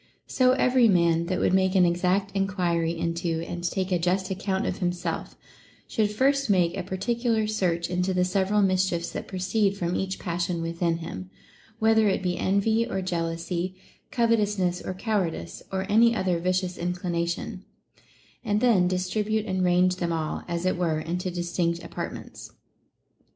[0.25, 4.65] So every man that would make an exact enquiry into and take a just account
[4.65, 5.37] of himself,
[5.87, 10.59] should first make a particular search into the several mischiefs that proceed from each passion
[10.63, 11.29] within him,
[11.77, 13.75] whether it be envy or jealousy,
[14.09, 17.65] covetousness or cowardice, or any other vicious 426 OF INQUISITIVENESS inclination;
[18.43, 22.49] and then distribute and range them all (as it were) into distinct apartments.